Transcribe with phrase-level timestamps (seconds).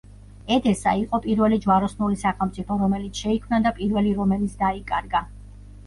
[0.53, 5.29] ედესა იყო პირველი ჯვაროსნული სახელმწიფო, რომელიც შეიქმნა და პირველი რომელიც დაიკარგა.